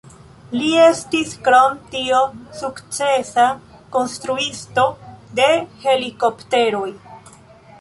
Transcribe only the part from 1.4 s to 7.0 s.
krom tio sukcesa konstruisto de helikopteroj.